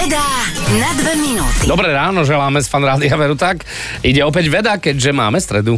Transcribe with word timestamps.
Veda 0.00 0.48
na 0.80 0.96
dve 0.96 1.12
minúty. 1.20 1.68
Dobré 1.68 1.92
ráno, 1.92 2.24
želáme 2.24 2.56
z 2.64 2.72
fan 2.72 2.80
Rádia 2.80 3.12
Veru 3.20 3.36
tak. 3.36 3.68
Ide 4.00 4.24
opäť 4.24 4.48
veda, 4.48 4.80
keďže 4.80 5.12
máme 5.12 5.36
stredu. 5.36 5.76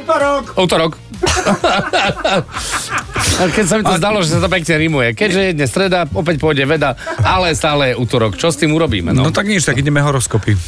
Útorok. 0.00 0.56
Útorok. 0.56 0.92
Keď 3.34 3.66
sa 3.66 3.76
mi 3.80 3.84
to 3.84 3.96
zdalo, 3.98 4.22
že 4.22 4.28
sa 4.36 4.40
to 4.42 4.48
pekne 4.48 4.78
rimuje. 4.78 5.14
Keďže 5.14 5.40
je 5.40 5.52
dnes 5.56 5.70
streda, 5.70 6.06
opäť 6.14 6.38
pôjde 6.38 6.66
veda, 6.66 6.94
ale 7.22 7.54
stále 7.58 7.88
je 7.92 7.94
útorok. 7.98 8.36
Čo 8.38 8.54
s 8.54 8.56
tým 8.60 8.74
urobíme? 8.74 9.10
No, 9.10 9.24
No 9.26 9.32
tak 9.34 9.46
nič, 9.50 9.64
tak 9.66 9.78
ideme 9.80 10.00
horoskopy. 10.04 10.54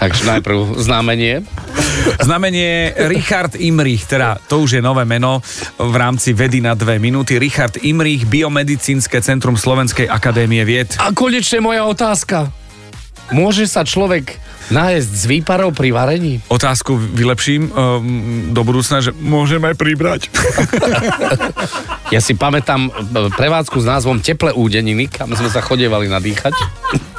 Takže 0.00 0.22
najprv 0.28 0.78
znamenie. 0.78 1.42
Znamenie 2.22 2.94
Richard 3.10 3.58
Imrich, 3.58 4.06
teda 4.06 4.38
to 4.46 4.62
už 4.62 4.78
je 4.78 4.82
nové 4.82 5.04
meno 5.06 5.42
v 5.78 5.94
rámci 5.96 6.32
vedy 6.36 6.60
na 6.62 6.74
dve 6.78 6.98
minúty. 7.02 7.38
Richard 7.38 7.78
Imrich, 7.82 8.26
Biomedicínske 8.26 9.22
centrum 9.22 9.58
Slovenskej 9.58 10.06
akadémie 10.06 10.62
vied. 10.62 10.94
A 11.02 11.10
konečne 11.14 11.62
moja 11.62 11.86
otázka. 11.86 12.50
Môže 13.32 13.64
sa 13.64 13.86
človek 13.86 14.36
nájsť 14.72 15.10
z 15.12 15.24
výparov 15.28 15.76
pri 15.76 15.92
varení? 15.92 16.40
Otázku 16.48 16.96
vylepším 16.96 17.68
um, 17.68 17.72
do 18.56 18.62
budúcna, 18.64 19.04
že 19.04 19.12
môžem 19.12 19.60
aj 19.62 19.74
pribrať. 19.76 20.20
Ja 22.12 22.20
si 22.20 22.36
pamätám 22.36 22.92
e, 22.92 23.32
prevádzku 23.32 23.80
s 23.80 23.88
názvom 23.88 24.20
Teple 24.20 24.52
údeniny, 24.52 25.08
kam 25.08 25.32
sme 25.32 25.48
sa 25.48 25.64
chodievali 25.64 26.12
nadýchať. 26.12 26.52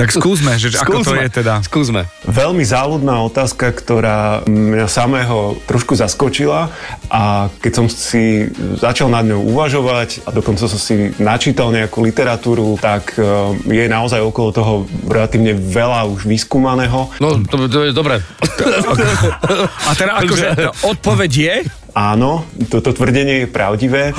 tak 0.00 0.08
skúsme, 0.12 0.56
že 0.56 0.72
ako 0.76 1.04
to 1.04 1.12
Skúsme. 1.12 1.22
je 1.24 1.28
teda. 1.30 1.54
Skúsme. 1.64 2.02
Veľmi 2.26 2.64
záľudná 2.64 3.24
otázka, 3.26 3.72
ktorá 3.74 4.46
mňa 4.46 4.86
samého 4.86 5.58
trošku 5.64 5.96
zaskočila 5.96 6.72
a 7.10 7.48
keď 7.60 7.72
som 7.72 7.86
si 7.90 8.48
začal 8.78 9.10
nad 9.10 9.26
ňou 9.26 9.42
uvažovať 9.54 10.24
a 10.26 10.34
dokonca 10.34 10.66
som 10.66 10.80
si 10.80 11.12
načítal 11.18 11.74
nejakú 11.74 12.02
literatúru, 12.04 12.78
tak 12.78 13.14
e, 13.16 13.22
je 13.68 13.84
naozaj 13.90 14.20
okolo 14.22 14.48
toho 14.54 14.72
relatívne 15.06 15.54
veľa 15.54 16.06
už 16.10 16.26
vyskúmaného. 16.26 17.10
No, 17.18 17.38
to, 17.46 17.66
to 17.66 17.88
je 17.88 17.92
dobré. 17.92 18.22
A 19.88 19.90
teda 19.96 20.20
akože 20.22 20.46
odpoveď 20.84 21.30
je? 21.32 21.56
Áno, 21.94 22.46
toto 22.70 22.94
tvrdenie 22.94 23.44
je 23.44 23.46
pravdivé. 23.50 24.14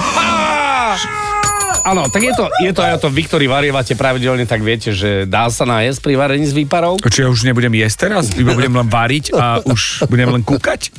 Áno, 1.82 2.06
tak 2.14 2.22
je 2.22 2.34
to, 2.38 2.46
je 2.62 2.72
to 2.78 2.82
aj 2.86 2.94
o 2.98 3.02
to, 3.02 3.10
vy, 3.10 3.26
ktorí 3.26 3.46
varievate 3.50 3.98
pravidelne, 3.98 4.46
tak 4.46 4.62
viete, 4.62 4.94
že 4.94 5.26
dá 5.26 5.50
sa 5.50 5.66
nájsť 5.66 6.00
pri 6.06 6.14
varení 6.14 6.46
z 6.46 6.54
výparov. 6.54 7.02
Či 7.02 7.26
ja 7.26 7.30
už 7.34 7.42
nebudem 7.42 7.74
jesť 7.74 8.10
teraz? 8.10 8.30
Iba 8.38 8.54
budem 8.54 8.78
len 8.78 8.86
variť 8.86 9.34
a 9.34 9.66
už 9.66 10.06
budem 10.06 10.30
len 10.30 10.46
kúkať? 10.46 10.94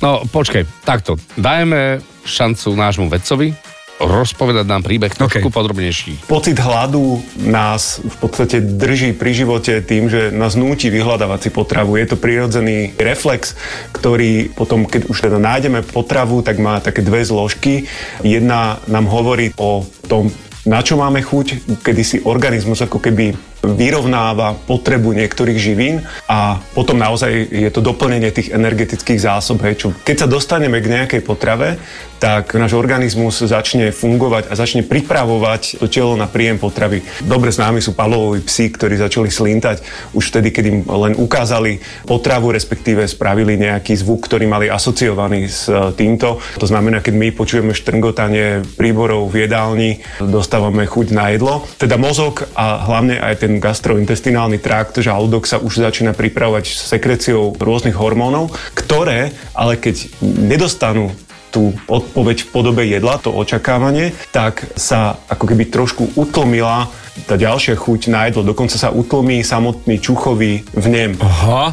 No, 0.00 0.24
počkaj, 0.24 0.64
takto. 0.88 1.20
Dajme 1.36 2.00
šancu 2.24 2.72
nášmu 2.72 3.06
vedcovi 3.12 3.65
rozpovedať 4.00 4.66
nám 4.68 4.84
príbeh 4.84 5.12
trošku 5.12 5.48
OK. 5.48 5.54
podrobnejší. 5.54 6.28
Pocit 6.28 6.56
hladu 6.60 7.24
nás 7.40 8.00
v 8.04 8.16
podstate 8.20 8.60
drží 8.60 9.16
pri 9.16 9.32
živote 9.32 9.80
tým, 9.80 10.12
že 10.12 10.28
nás 10.32 10.52
núti 10.52 10.92
vyhľadávať 10.92 11.48
si 11.48 11.50
potravu. 11.52 11.96
Je 11.96 12.06
to 12.12 12.20
prirodzený 12.20 12.92
reflex, 13.00 13.56
ktorý 13.96 14.52
potom, 14.52 14.84
keď 14.84 15.08
už 15.08 15.18
teda 15.30 15.38
nájdeme 15.40 15.80
potravu, 15.80 16.44
tak 16.44 16.60
má 16.60 16.80
také 16.84 17.00
dve 17.00 17.24
zložky. 17.24 17.88
Jedna 18.20 18.80
nám 18.84 19.08
hovorí 19.08 19.52
o 19.56 19.84
tom, 20.04 20.28
na 20.66 20.82
čo 20.82 20.98
máme 20.98 21.22
chuť, 21.22 21.78
kedy 21.86 22.02
si 22.02 22.16
organizmus 22.26 22.82
ako 22.82 22.98
keby 22.98 23.38
vyrovnáva 23.74 24.54
potrebu 24.54 25.10
niektorých 25.10 25.58
živín 25.58 26.06
a 26.30 26.62
potom 26.76 27.00
naozaj 27.00 27.30
je 27.50 27.70
to 27.72 27.82
doplnenie 27.82 28.30
tých 28.30 28.54
energetických 28.54 29.18
zásob. 29.18 29.58
Hej, 29.66 29.74
čo, 29.80 29.86
keď 30.06 30.26
sa 30.26 30.28
dostaneme 30.30 30.78
k 30.78 30.92
nejakej 30.92 31.22
potrave, 31.26 31.80
tak 32.16 32.56
náš 32.56 32.72
organizmus 32.72 33.44
začne 33.44 33.92
fungovať 33.92 34.48
a 34.48 34.54
začne 34.56 34.82
pripravovať 34.84 35.80
to 35.84 35.86
telo 35.88 36.16
na 36.16 36.24
príjem 36.24 36.56
potravy. 36.56 37.04
Dobre 37.24 37.52
známi 37.52 37.84
sú 37.84 37.92
pavlovovi 37.92 38.40
psi, 38.40 38.72
ktorí 38.72 38.96
začali 38.96 39.28
slintať 39.28 39.84
už 40.16 40.32
vtedy, 40.32 40.48
keď 40.52 40.64
im 40.64 40.78
len 40.88 41.14
ukázali 41.16 41.80
potravu, 42.08 42.52
respektíve 42.56 43.04
spravili 43.04 43.60
nejaký 43.60 43.92
zvuk, 44.00 44.24
ktorý 44.24 44.48
mali 44.48 44.66
asociovaný 44.72 45.48
s 45.48 45.68
e, 45.68 45.92
týmto. 45.92 46.40
To 46.56 46.66
znamená, 46.66 47.04
keď 47.04 47.14
my 47.14 47.28
počujeme 47.36 47.76
štrngotanie 47.76 48.64
príborov 48.80 49.28
v 49.28 49.44
jedálni, 49.44 49.90
dostávame 50.20 50.88
chuť 50.88 51.06
na 51.12 51.36
jedlo. 51.36 51.68
Teda 51.76 52.00
mozog 52.00 52.48
a 52.56 52.80
hlavne 52.80 53.20
aj 53.20 53.44
ten 53.44 53.55
gastrointestinálny 53.58 54.58
trakt, 54.62 54.98
žalúdok 55.00 55.48
sa 55.48 55.60
už 55.60 55.82
začína 55.82 56.12
pripravovať 56.12 56.68
sekreciou 56.68 57.56
rôznych 57.56 57.96
hormónov, 57.96 58.54
ktoré 58.76 59.34
ale 59.56 59.80
keď 59.80 60.10
nedostanú 60.22 61.12
tú 61.54 61.72
odpoveď 61.88 62.44
v 62.44 62.48
podobe 62.52 62.82
jedla, 62.84 63.16
to 63.16 63.32
očakávanie, 63.32 64.12
tak 64.28 64.68
sa 64.76 65.16
ako 65.30 65.44
keby 65.48 65.72
trošku 65.72 66.12
utlmila 66.12 66.92
tá 67.24 67.40
ďalšia 67.40 67.80
chuť 67.80 68.12
na 68.12 68.28
jedlo. 68.28 68.44
Dokonca 68.44 68.76
sa 68.76 68.92
utlmí 68.92 69.40
samotný 69.40 69.96
čuchový 69.96 70.68
vnem. 70.76 71.16
Aha. 71.16 71.72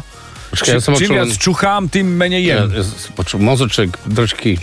Počkaj, 0.54 0.70
ja 0.70 0.80
som 0.80 0.94
Čím 0.94 1.10
počul 1.10 1.16
viac 1.18 1.30
čuchám, 1.34 1.82
tým 1.90 2.06
menej 2.14 2.42
jem. 2.46 2.70
Ja, 2.70 2.80
ja 2.80 2.84
počul, 3.18 3.42
mozoček, 3.42 3.98
držky. 4.06 4.62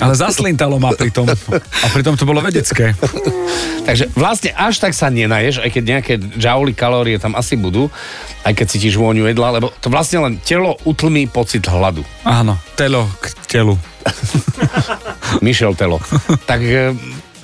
Ale 0.00 0.16
zaslintalo 0.16 0.80
ma 0.80 0.96
pri 0.96 1.12
tom. 1.12 1.28
A 1.28 1.86
pritom 1.92 2.16
to 2.16 2.24
bolo 2.24 2.40
vedecké. 2.40 2.96
Takže 3.88 4.12
vlastne 4.16 4.50
až 4.56 4.80
tak 4.80 4.96
sa 4.96 5.12
nenaješ, 5.12 5.60
aj 5.60 5.70
keď 5.72 5.82
nejaké 5.84 6.14
džauly 6.36 6.72
kalórie 6.72 7.20
tam 7.20 7.36
asi 7.36 7.56
budú, 7.56 7.92
aj 8.44 8.52
keď 8.56 8.66
cítiš 8.66 8.96
vôňu 8.96 9.28
jedla, 9.28 9.60
lebo 9.60 9.72
to 9.80 9.92
vlastne 9.92 10.24
len 10.24 10.34
telo 10.40 10.76
utlmí 10.88 11.28
pocit 11.28 11.64
hladu. 11.68 12.04
Áno, 12.24 12.56
telo 12.76 13.08
k 13.20 13.26
telu. 13.48 13.74
Michel 15.44 15.76
telo. 15.76 16.00
tak, 16.48 16.64
e, 16.64 16.96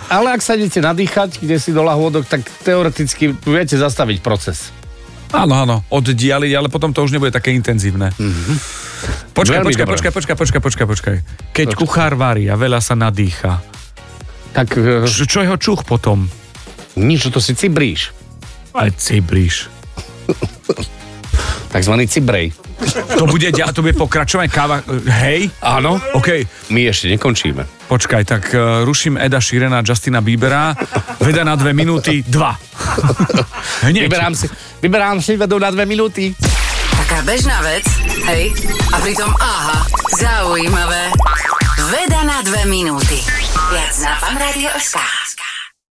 ale 0.08 0.38
ak 0.38 0.40
sa 0.40 0.54
idete 0.54 0.78
nadýchať, 0.80 1.42
kde 1.42 1.58
si 1.58 1.74
do 1.74 1.82
lahôdok, 1.82 2.24
tak 2.24 2.46
teoreticky 2.62 3.34
viete 3.44 3.74
zastaviť 3.76 4.22
proces. 4.22 4.70
Áno, 5.30 5.54
áno, 5.56 5.76
oddialiť, 5.88 6.52
ale 6.52 6.68
potom 6.68 6.90
to 6.90 7.02
už 7.02 7.10
nebude 7.10 7.30
také 7.30 7.50
intenzívne. 7.50 8.14
Počkaj, 9.32 9.60
Veľmi 9.60 9.68
počkaj, 9.68 9.84
dobré. 9.84 9.94
počkaj, 9.94 10.12
počkaj, 10.12 10.36
počkaj, 10.36 10.60
počkaj, 10.62 10.86
počkaj. 10.86 11.16
Keď 11.52 11.68
kuchár 11.74 12.14
varí 12.14 12.46
a 12.46 12.54
veľa 12.54 12.78
sa 12.78 12.94
nadýcha, 12.94 13.60
Tak 14.56 14.72
e, 14.72 15.04
čo, 15.04 15.28
čo 15.28 15.38
jeho 15.40 15.56
čuch 15.56 15.84
potom? 15.84 16.24
nič, 16.96 17.28
to 17.28 17.36
si 17.38 17.52
cibríš. 17.52 18.16
Aj 18.72 18.88
cibríš. 18.90 19.68
Takzvaný 21.68 22.08
cibrej. 22.08 22.56
To 23.16 23.28
bude, 23.28 23.48
to 23.52 23.80
bude 23.80 23.92
pokračovať 23.94 24.48
káva. 24.48 24.80
Hej? 25.24 25.48
Áno. 25.60 25.96
OK, 26.12 26.44
My 26.68 26.88
ešte 26.88 27.08
nekončíme. 27.08 27.64
počkaj, 27.86 28.22
tak 28.24 28.42
uh, 28.52 28.80
ruším 28.82 29.16
Eda 29.16 29.36
Širena 29.36 29.80
a 29.80 29.84
Justina 29.84 30.20
Biebera. 30.20 30.72
Veda 31.20 31.44
na 31.44 31.52
dve 31.52 31.72
minúty, 31.72 32.24
dva. 32.24 32.56
Hneď. 33.84 34.08
Vyberám 34.08 34.32
si, 34.32 34.48
vyberám 34.82 35.22
si 35.24 35.36
vedú 35.40 35.56
na 35.56 35.72
dve 35.72 35.88
minúty. 35.88 36.36
Taká 36.96 37.22
bežná 37.24 37.60
vec, 37.62 37.86
hej? 38.28 38.52
A 38.92 38.96
pritom 39.00 39.30
aha, 39.40 39.78
zaujímavé. 40.16 41.12
Veda 41.92 42.20
na 42.26 42.42
dve 42.42 42.66
minúty. 42.66 43.20
Viac 43.72 43.94
na 44.02 44.12
fanradio.sk 44.20 45.15